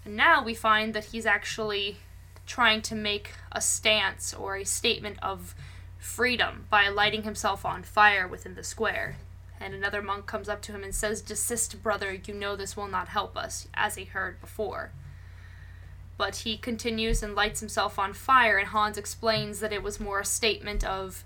[0.03, 1.97] And now we find that he's actually
[2.45, 5.55] trying to make a stance or a statement of
[5.97, 9.17] freedom by lighting himself on fire within the square.
[9.59, 12.87] And another monk comes up to him and says, Desist, brother, you know this will
[12.87, 14.91] not help us, as he heard before
[16.17, 20.21] but he continues and lights himself on fire, and Hans explains that it was more
[20.21, 21.23] a statement of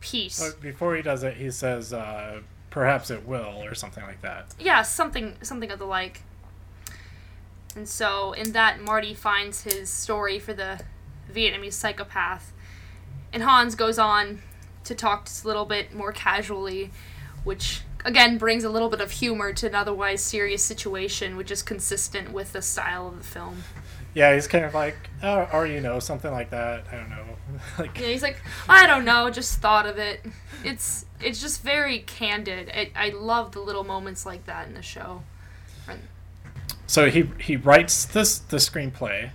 [0.00, 0.40] peace.
[0.40, 2.40] But before he does it, he says, uh,
[2.70, 4.54] "Perhaps it will," or something like that.
[4.58, 6.22] Yeah, something something of the like.
[7.74, 10.80] And so, in that, Marty finds his story for the
[11.32, 12.52] Vietnamese psychopath,
[13.32, 14.42] and Hans goes on
[14.84, 16.90] to talk just a little bit more casually,
[17.44, 21.62] which again brings a little bit of humor to an otherwise serious situation, which is
[21.62, 23.64] consistent with the style of the film.
[24.14, 26.84] Yeah, he's kind of like, oh, or you know, something like that.
[26.92, 27.24] I don't know.
[27.78, 30.20] like, Yeah, he's like, I don't know, just thought of it.
[30.64, 32.68] It's it's just very candid.
[32.68, 35.22] It, I love the little moments like that in the show.
[36.86, 39.30] so he he writes this the screenplay,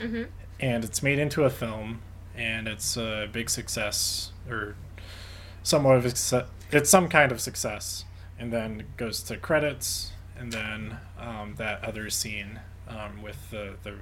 [0.00, 0.24] hmm
[0.60, 2.00] and it's made into a film,
[2.36, 4.76] and it's a big success or
[5.64, 8.04] somewhat of a, it's some kind of success,
[8.42, 13.94] and then goes to credits, and then um, that other scene um, with the the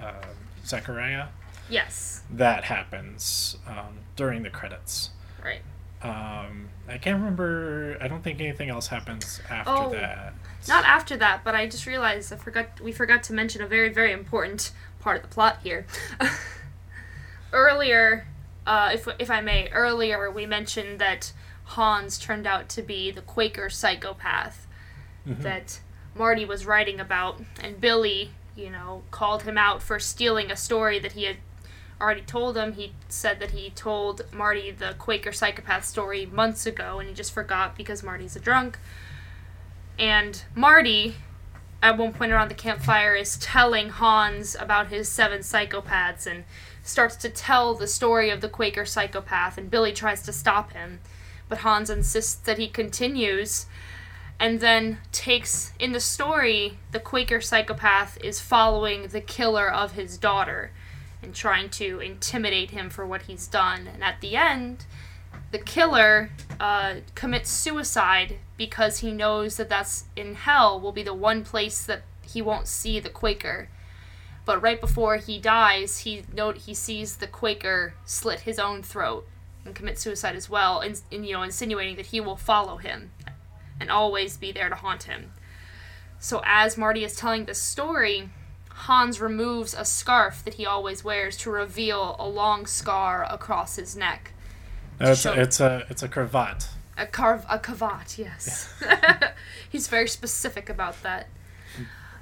[0.00, 0.24] uh,
[0.64, 1.26] Zachariah
[1.68, 5.10] Yes, that happens um, during the credits.
[5.44, 5.60] right.
[6.02, 7.98] Um, I can't remember.
[8.00, 9.90] I don't think anything else happens after Oh.
[9.90, 10.32] that.
[10.68, 12.80] Not after that, but I just realized I forgot.
[12.80, 15.84] We forgot to mention a very very important part of the plot here.
[17.52, 18.26] earlier,
[18.66, 21.32] uh, if if I may, earlier we mentioned that
[21.70, 24.66] Hans turned out to be the Quaker psychopath
[25.26, 25.42] Mhm.
[25.42, 25.80] that
[26.14, 30.98] Marty was writing about, and Billy, you know, called him out for stealing a story
[30.98, 31.36] that he had
[32.00, 32.72] already told him.
[32.72, 37.32] He said that he told Marty the Quaker psychopath story months ago, and he just
[37.32, 38.78] forgot because Marty's a drunk.
[39.98, 41.16] And Marty,
[41.82, 46.44] at one point around the campfire, is telling Hans about his seven psychopaths and
[46.82, 51.00] starts to tell the story of the Quaker psychopath, and Billy tries to stop him.
[51.50, 53.66] But Hans insists that he continues
[54.38, 60.16] and then takes in the story the Quaker psychopath is following the killer of his
[60.16, 60.70] daughter
[61.22, 63.88] and trying to intimidate him for what he's done.
[63.92, 64.86] And at the end,
[65.50, 71.12] the killer uh, commits suicide because he knows that that's in hell will be the
[71.12, 73.68] one place that he won't see the Quaker.
[74.44, 79.26] But right before he dies, he note he sees the Quaker slit his own throat
[79.64, 83.10] and commit suicide as well, and, and you know insinuating that he will follow him
[83.78, 85.32] and always be there to haunt him.
[86.18, 88.28] So as Marty is telling this story,
[88.70, 93.96] Hans removes a scarf that he always wears to reveal a long scar across his
[93.96, 94.32] neck.
[95.00, 96.68] No, it's, a, it's a it's a cravat.
[96.98, 98.72] A carve a cravat, yes.
[99.70, 101.28] He's very specific about that.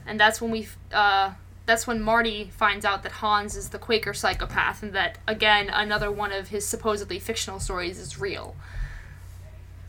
[0.06, 1.32] And that's when we uh
[1.68, 6.10] that's when Marty finds out that Hans is the Quaker psychopath and that again another
[6.10, 8.56] one of his supposedly fictional stories is real.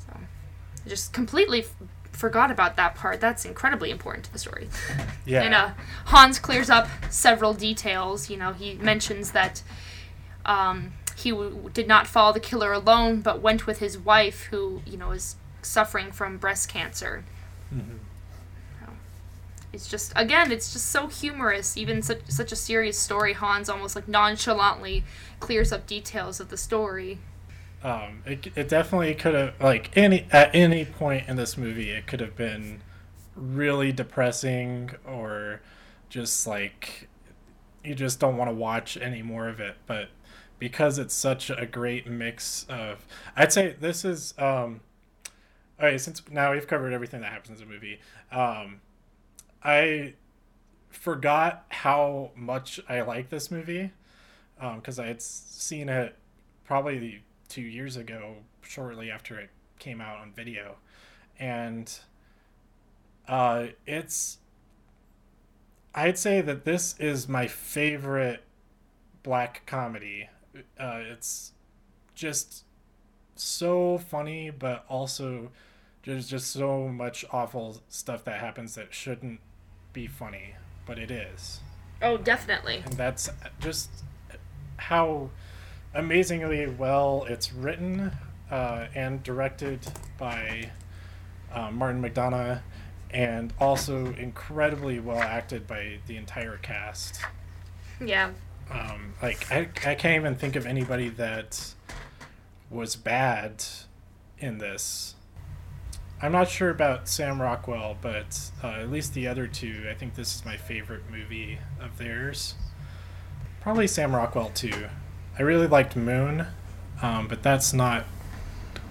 [0.06, 1.74] So I just completely f-
[2.12, 3.20] forgot about that part.
[3.22, 4.68] That's incredibly important to the story.
[5.26, 5.44] Yeah.
[5.44, 5.70] And uh,
[6.06, 8.32] Hans clears up several details.
[8.32, 9.62] You know, he mentions that
[10.44, 14.82] um, he w- did not follow the killer alone, but went with his wife, who
[14.88, 17.24] you know is suffering from breast cancer.
[17.72, 18.00] Mhm.
[19.72, 21.78] It's just again, it's just so humorous.
[21.78, 25.04] Even such such a serious story, Hans almost like nonchalantly
[25.40, 27.20] clears up details of the story.
[27.84, 32.08] Um, it, it definitely could have like any at any point in this movie it
[32.08, 32.82] could have been
[33.36, 35.62] really depressing or
[36.10, 37.08] just like
[37.82, 40.10] you just don't want to watch any more of it but
[40.60, 43.06] because it's such a great mix of.
[43.36, 44.34] I'd say this is.
[44.38, 44.82] Um,
[45.80, 48.02] all right, since now we've covered everything that happens in the movie,
[48.34, 48.82] um,
[49.64, 50.14] I
[50.90, 53.92] forgot how much I like this movie
[54.76, 56.16] because um, I had seen it
[56.66, 60.76] probably two years ago, shortly after it came out on video,
[61.40, 62.00] and
[63.28, 64.38] uh, it's.
[65.96, 68.44] I'd say that this is my favorite
[69.24, 70.30] black comedy.
[70.80, 71.54] Uh, it's
[72.14, 72.64] just
[73.36, 75.50] so funny, but also
[76.04, 79.40] there's just so much awful stuff that happens that shouldn't
[79.94, 81.60] be funny, but it is.
[82.02, 82.84] Oh, definitely.
[82.86, 83.90] And that's just
[84.78, 85.30] how
[85.94, 88.12] amazingly well it's written
[88.50, 89.80] uh, and directed
[90.18, 90.72] by
[91.52, 92.62] uh, Martin McDonagh,
[93.12, 97.22] and also incredibly well acted by the entire cast.
[98.04, 98.32] Yeah.
[98.72, 101.74] Um, like I, I can't even think of anybody that
[102.70, 103.64] was bad
[104.38, 105.16] in this.
[106.22, 110.16] I'm not sure about Sam Rockwell, but uh, at least the other two, I think
[110.16, 112.56] this is my favorite movie of theirs.
[113.62, 114.88] Probably Sam Rockwell too.
[115.38, 116.48] I really liked Moon,
[117.02, 118.06] um, but that's not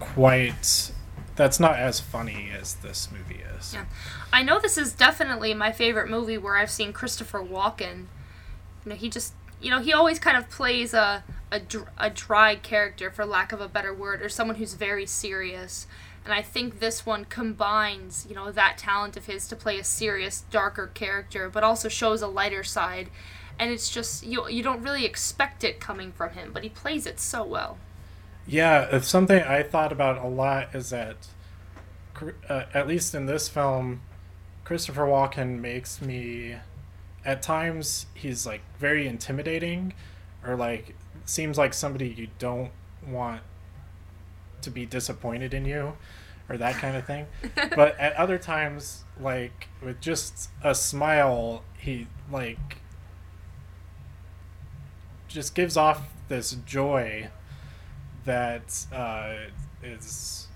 [0.00, 0.92] quite.
[1.36, 3.74] That's not as funny as this movie is.
[3.74, 3.84] Yeah,
[4.32, 8.06] I know this is definitely my favorite movie where I've seen Christopher Walken.
[8.84, 12.10] You know, he just you know he always kind of plays a a, dr- a
[12.10, 15.86] dry character for lack of a better word or someone who's very serious
[16.28, 19.84] and I think this one combines, you know, that talent of his to play a
[19.84, 23.08] serious, darker character, but also shows a lighter side.
[23.58, 27.06] And it's just you you don't really expect it coming from him, but he plays
[27.06, 27.78] it so well.
[28.46, 31.16] Yeah, it's something I thought about a lot is that,
[32.46, 34.02] uh, at least in this film,
[34.64, 36.56] Christopher Walken makes me,
[37.24, 39.94] at times he's like very intimidating,
[40.46, 42.72] or like seems like somebody you don't
[43.06, 43.40] want
[44.62, 45.94] to be disappointed in you
[46.48, 47.26] or that kind of thing.
[47.76, 52.78] but at other times, like with just a smile, he like
[55.28, 57.28] just gives off this joy
[58.24, 59.34] that uh,
[59.82, 60.48] is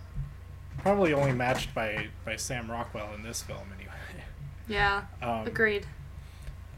[0.79, 3.93] probably only matched by by Sam Rockwell in this film, anyway.
[4.69, 5.87] Yeah, um, agreed.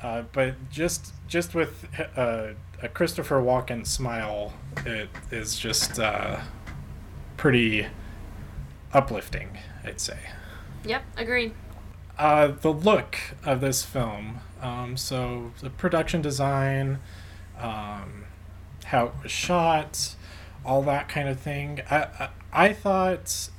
[0.02, 2.48] Uh, but just just with uh,
[2.82, 4.52] a Christopher Walken smile,
[4.84, 6.40] it is just uh,
[7.36, 7.86] pretty
[8.92, 10.18] uplifting, I'd say.
[10.84, 11.52] Yep, agreed.
[12.18, 17.00] Uh, the look of this film, um, so the production design,
[17.58, 18.24] um,
[18.84, 20.14] how it was shot,
[20.64, 21.80] all that kind of thing.
[21.90, 23.50] I, I, I thought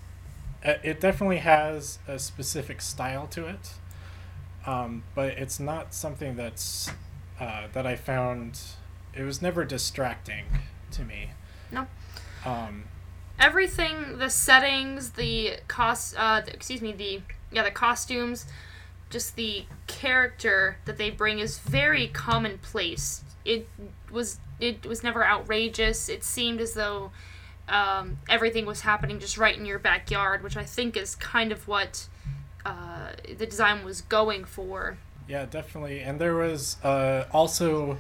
[0.64, 3.74] it definitely has a specific style to it,
[4.66, 6.90] um, but it's not something that's
[7.40, 8.60] uh, that I found.
[9.14, 10.46] It was never distracting
[10.92, 11.32] to me.
[11.72, 11.88] No.
[12.46, 12.86] Um,
[13.40, 17.22] everything the settings the cost uh excuse me the
[17.52, 18.46] yeah the costumes
[19.10, 23.24] just the character that they bring is very commonplace.
[23.44, 23.68] It
[24.12, 26.10] was it was never outrageous.
[26.10, 27.12] It seemed as though
[27.68, 31.68] um, everything was happening just right in your backyard which i think is kind of
[31.68, 32.08] what
[32.64, 34.98] uh, the design was going for.
[35.28, 36.02] Yeah definitely.
[36.02, 37.98] And there was uh, also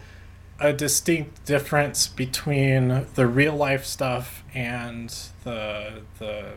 [0.60, 5.13] a distinct difference between the real life stuff and
[5.44, 6.54] the the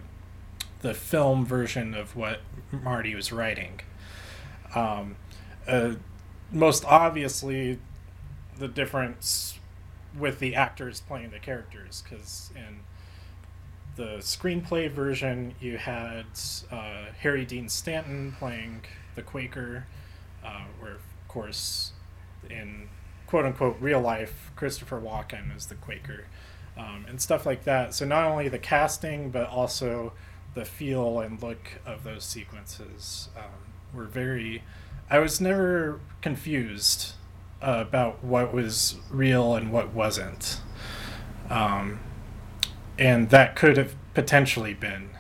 [0.81, 3.81] the film version of what Marty was writing.
[4.75, 5.17] Um,
[5.67, 5.95] uh,
[6.53, 7.79] most obviously,
[8.59, 9.59] the difference
[10.17, 12.81] with the actors playing the characters, because in
[13.97, 16.27] the screenplay version, you had
[16.71, 18.83] uh, Harry Dean Stanton playing
[19.17, 19.87] the Quaker,
[20.45, 21.93] uh, where, of course,
[22.49, 22.89] in
[23.29, 26.25] quote unquote real life, Christopher Walken is the Quaker,
[26.77, 27.95] um, and stuff like that.
[27.95, 30.15] So not only the casting, but also
[30.55, 33.45] the feel and look of those sequences um,
[33.93, 34.65] were very.
[35.11, 37.13] I was never confused
[37.61, 40.61] uh, about what was real and what wasn't.
[41.51, 42.01] Um,
[42.99, 45.11] and that could have potentially been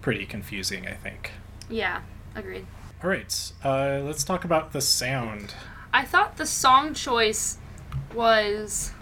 [0.00, 1.32] pretty confusing, I think.
[1.68, 2.02] Yeah,
[2.34, 2.66] agreed.
[3.02, 5.54] All right, uh, let's talk about the sound.
[5.92, 7.56] I thought the song choice
[8.16, 8.92] was.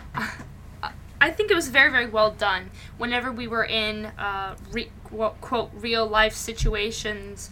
[1.21, 2.71] I think it was very, very well done.
[2.99, 4.91] Whenever we were in uh, re-
[5.41, 7.49] quote real life situations,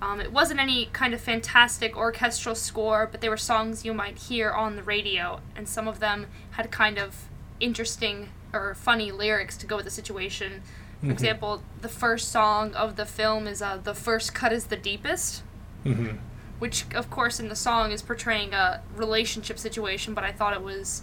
[0.00, 4.16] um, it wasn't any kind of fantastic orchestral score, but they were songs you might
[4.16, 7.28] hear on the radio, and some of them had kind of
[7.60, 10.62] interesting or funny lyrics to go with the situation.
[11.00, 11.10] For mm-hmm.
[11.10, 15.42] example, the first song of the film is uh, "The First Cut Is the Deepest."
[15.84, 16.16] Mm-hmm
[16.58, 20.62] which of course in the song is portraying a relationship situation but i thought it
[20.62, 21.02] was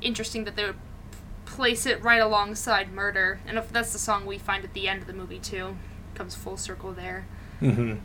[0.00, 0.76] interesting that they would
[1.54, 5.00] place it right alongside Murder, and if that's the song we find at the end
[5.02, 5.76] of the movie too,
[6.14, 7.26] comes full circle there.
[7.60, 7.98] Mm-hmm.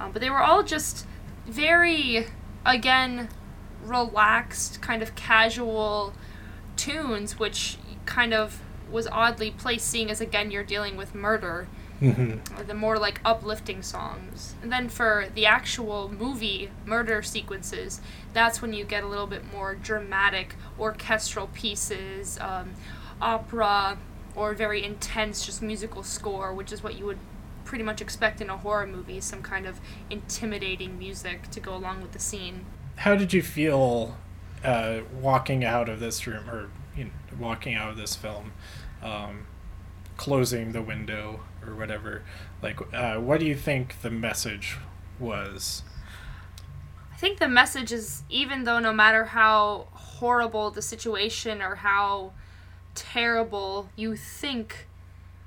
[0.00, 1.06] Um, but they were all just
[1.46, 2.26] very,
[2.66, 3.28] again,
[3.82, 6.12] relaxed, kind of casual
[6.76, 11.68] tunes, which kind of was oddly placed, seeing as again you're dealing with murder.
[12.00, 12.66] Mm-hmm.
[12.66, 14.54] The more like uplifting songs.
[14.62, 18.00] And then for the actual movie murder sequences,
[18.32, 22.74] that's when you get a little bit more dramatic orchestral pieces, um,
[23.20, 23.98] opera,
[24.34, 27.18] or very intense just musical score, which is what you would
[27.64, 29.80] pretty much expect in a horror movie some kind of
[30.10, 32.66] intimidating music to go along with the scene.
[32.96, 34.16] How did you feel
[34.62, 38.52] uh, walking out of this room or you know, walking out of this film,
[39.02, 39.46] um,
[40.16, 42.22] closing the window or whatever?
[42.62, 44.78] Like, uh, what do you think the message
[45.18, 45.82] was?
[47.12, 52.32] I think the message is even though no matter how horrible the situation or how
[52.94, 54.88] terrible you think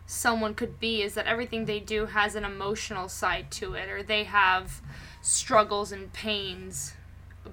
[0.06, 4.02] someone could be is that everything they do has an emotional side to it or
[4.02, 4.82] they have
[5.22, 6.94] struggles and pains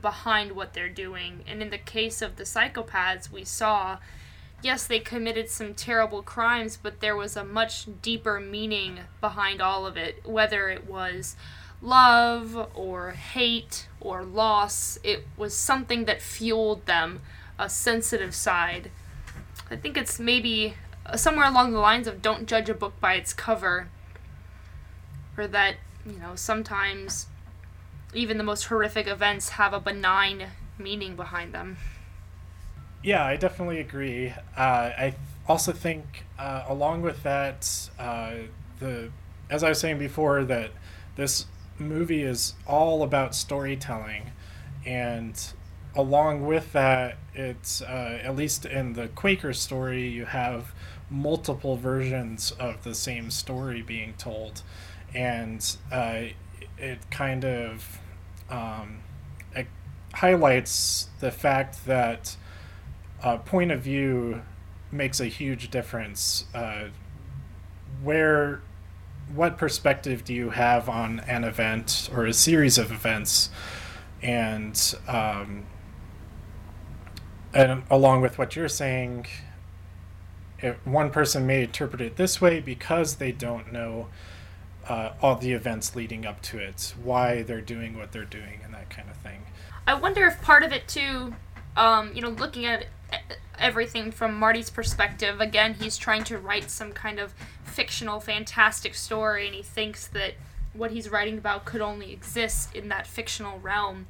[0.01, 1.43] behind what they're doing.
[1.47, 3.99] And in the case of the psychopaths we saw,
[4.63, 9.87] yes, they committed some terrible crimes, but there was a much deeper meaning behind all
[9.87, 11.37] of it, whether it was
[11.83, 14.99] love or hate or loss.
[15.05, 17.21] It was something that fueled them,
[17.59, 18.91] a sensitive side.
[19.71, 20.75] I think it's maybe
[21.07, 23.89] uh, somewhere along the lines of don't judge a book by its cover.
[25.37, 25.77] Or that,
[26.07, 27.27] you know, sometimes
[28.15, 30.47] even the most horrific events have a benign
[30.79, 31.77] meaning behind them.
[33.05, 34.31] Yeah, I definitely agree.
[34.57, 34.61] Uh,
[34.99, 35.15] I
[35.47, 38.33] also think, uh, along with that, uh,
[38.81, 39.11] the
[39.51, 40.71] as I was saying before, that
[41.17, 41.47] this
[41.79, 44.31] movie is all about storytelling,
[44.87, 45.39] and
[45.95, 50.75] along with that, it's uh, at least in the Quaker story, you have
[51.11, 54.63] multiple versions of the same story being told,
[55.15, 56.23] and uh,
[56.79, 57.99] it kind of
[58.51, 59.01] um,
[59.55, 59.67] it
[60.15, 62.37] highlights the fact that
[63.25, 64.43] uh, point of view
[64.93, 66.45] makes a huge difference.
[66.55, 66.89] Uh,
[68.03, 68.61] where,
[69.35, 73.49] what perspective do you have on an event or a series of events,
[74.22, 75.64] and um,
[77.55, 79.27] and along with what you're saying,
[80.85, 84.09] one person may interpret it this way because they don't know
[84.89, 88.75] uh, all the events leading up to it, why they're doing what they're doing, and
[88.75, 89.41] that kind of thing.
[89.87, 91.35] I wonder if part of it too,
[91.77, 92.87] um, you know, looking at
[93.59, 97.35] everything from Marty's perspective, again, he's trying to write some kind of
[97.65, 100.35] fictional, fantastic story, and he thinks that
[100.73, 104.07] what he's writing about could only exist in that fictional realm.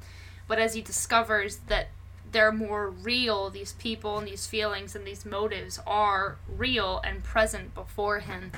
[0.47, 1.89] But as he discovers that
[2.31, 7.73] they're more real, these people and these feelings and these motives are real and present
[7.73, 8.51] before him,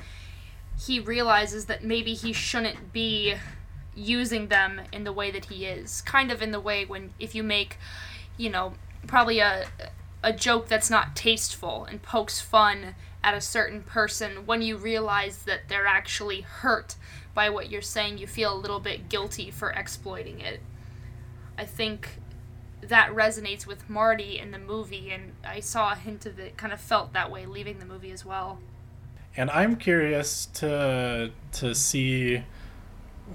[0.80, 3.36] he realizes that maybe he shouldn't be
[3.96, 6.02] using them in the way that he is.
[6.02, 7.78] Kind of in the way when if you make,
[8.38, 8.74] you know,
[9.08, 9.68] probably a
[10.28, 15.44] a joke that's not tasteful and pokes fun at a certain person when you realize
[15.44, 16.98] that they're actually hurt
[17.34, 20.60] by what you're saying, you feel a little bit guilty for exploiting it.
[21.58, 22.20] I think
[22.82, 26.74] that resonates with Marty in the movie, and I saw a hint of it kind
[26.74, 28.60] of felt that way leaving the movie as well.
[29.38, 32.44] And I'm curious to to see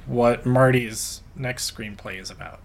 [0.05, 2.61] what Marty's next screenplay is about.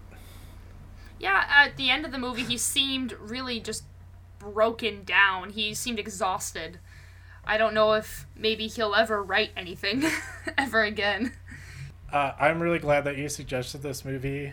[1.18, 3.84] Yeah, at the end of the movie, he seemed really just
[4.38, 5.50] broken down.
[5.50, 6.78] He seemed exhausted.
[7.44, 10.04] I don't know if maybe he'll ever write anything
[10.58, 11.32] ever again.
[12.12, 14.52] Uh, I'm really glad that you suggested this movie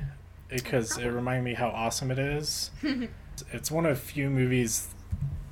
[0.49, 2.71] because it reminded me how awesome it is.
[3.51, 4.87] it's one of few movies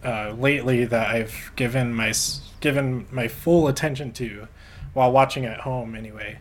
[0.04, 2.14] uh, lately that I've given my
[2.60, 4.48] given my full attention to
[4.94, 6.40] while watching at home anyway.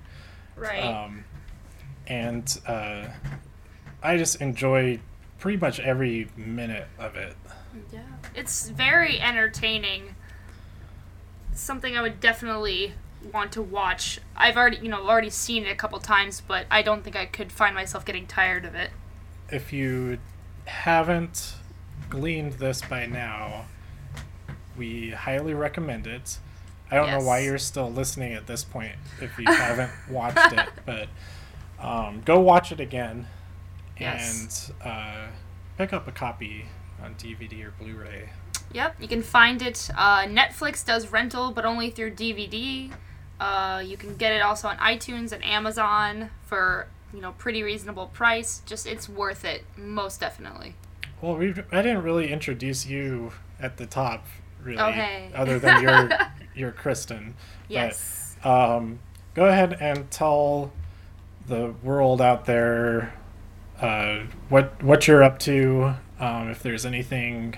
[0.57, 0.85] Right.
[0.85, 1.25] Um,
[2.07, 3.07] and uh,
[4.03, 5.01] I just enjoy
[5.39, 7.37] pretty much every minute of it.
[7.93, 8.01] Yeah.
[8.35, 10.15] It's very entertaining.
[11.55, 12.95] Something I would definitely
[13.33, 14.21] want to watch.
[14.37, 17.27] I've already, you know, already seen it a couple times, but I don't think I
[17.27, 18.91] could find myself getting tired of it.
[19.51, 20.19] If you
[20.65, 21.55] haven't
[22.09, 23.67] gleaned this by now,
[24.77, 26.39] we highly recommend it.
[26.91, 30.69] I don't know why you're still listening at this point if you haven't watched it,
[30.85, 31.09] but
[31.81, 33.27] um, go watch it again
[33.99, 34.73] Yes.
[34.83, 35.27] and uh,
[35.79, 36.67] pick up a copy
[37.03, 38.31] on DVD or Blu-ray.
[38.73, 39.91] Yep, you can find it.
[39.97, 42.91] Uh, Netflix does rental, but only through DVD.
[43.39, 48.07] Uh, you can get it also on iTunes and Amazon for you know pretty reasonable
[48.07, 48.63] price.
[48.65, 50.75] Just it's worth it, most definitely.
[51.21, 54.27] Well, we I didn't really introduce you at the top,
[54.63, 55.31] really, Okay.
[55.35, 56.11] other than your
[56.55, 57.35] your Kristen.
[57.69, 58.37] Yes.
[58.45, 59.01] Um,
[59.35, 60.73] go ahead and tell
[61.47, 63.13] the world out there
[63.81, 65.95] uh, what what you're up to.
[66.23, 67.57] Um, if there's anything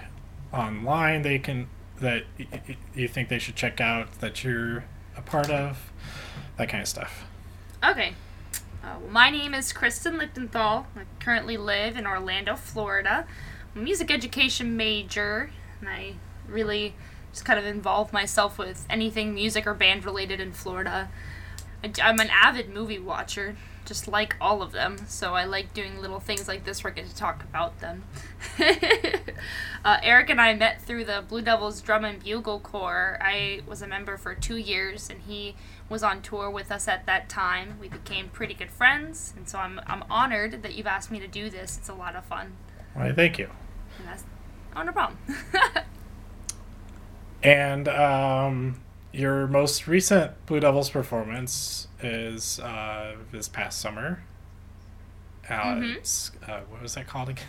[0.50, 1.68] online they can
[2.00, 2.24] that
[2.94, 4.84] you think they should check out that you're
[5.14, 5.92] a part of,
[6.56, 7.26] that kind of stuff.
[7.84, 8.14] Okay.
[8.82, 10.86] Uh, well, my name is Kristen Lichtenthal.
[10.96, 13.26] I currently live in Orlando, Florida.
[13.74, 15.50] I'm a music education major,
[15.80, 16.14] and I
[16.48, 16.94] really
[17.34, 21.10] just kind of involve myself with anything music or band related in Florida.
[21.82, 26.00] I, am an avid movie watcher, just like all of them, so I like doing
[26.00, 28.04] little things like this where I get to talk about them.
[29.84, 33.18] uh, Erik and I met through the Blue Devils Drum and Bugle Corps.
[33.20, 35.54] I was a member for two years, and he
[35.88, 37.78] was on tour with us at that time.
[37.80, 41.28] We became pretty good friends, and so I'm, I'm honored that you've asked me to
[41.28, 41.78] do this.
[41.78, 42.52] It's a lot of fun.
[42.94, 43.50] Why, thank you.
[43.98, 44.24] And that's,
[44.76, 45.18] oh, no problem.
[47.44, 48.80] And um,
[49.14, 54.22] your most recent Blue Devils performance is uh, this past summer.
[55.48, 55.96] Uh, Mhm.
[55.96, 57.44] it's, uh, what was that called again?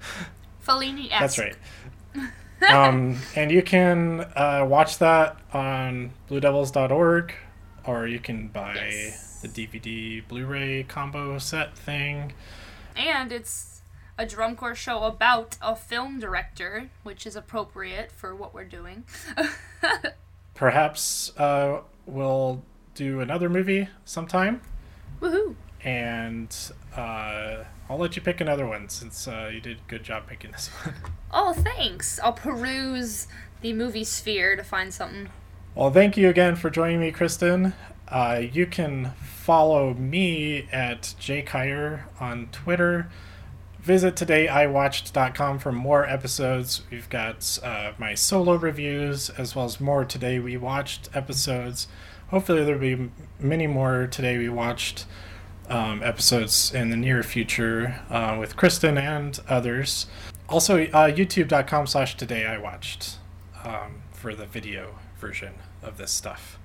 [0.66, 1.56] Fellini That's right.
[2.70, 7.34] um, and you can uh, watch that on bluedevils.org,
[7.84, 9.40] or you can buy Yes.
[9.42, 12.32] the DVD Blu-ray combo set thing.
[12.96, 13.82] And it's
[14.16, 19.04] a drum corps show about a film director, which is appropriate for what we're doing.
[20.58, 22.64] Perhaps uh, we'll
[22.96, 24.60] do another movie sometime,
[25.20, 25.54] Woohoo!
[25.84, 26.52] and
[26.96, 30.50] uh, I'll let you pick another one since uh, you did a good job picking
[30.50, 30.94] this one.
[31.30, 32.18] Oh, thanks.
[32.20, 33.28] I'll peruse
[33.60, 35.28] the movie sphere to find something.
[35.76, 37.74] Well, thank you again for joining me, Kristen.
[38.08, 43.10] Uh, you can follow me at jkyer on Twitter.
[43.88, 46.82] Visit todayiwatched.com for more episodes.
[46.90, 51.88] We've got uh, my solo reviews as well as more Today We Watched episodes.
[52.28, 53.10] Hopefully, there'll be
[53.40, 55.06] many more Today We Watched
[55.70, 60.06] um, episodes in the near future uh, with Kristen and others.
[60.50, 63.16] Also, uh, youtube.com slash today I watched
[63.64, 66.58] um, for the video version of this stuff.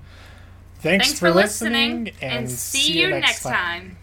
[0.79, 3.95] Thanks, Thanks for listening, and see you next time.